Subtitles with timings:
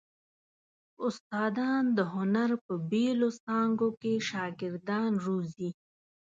[1.05, 5.69] استادان د هنر په بېلو څانګو کې شاګردان روزي.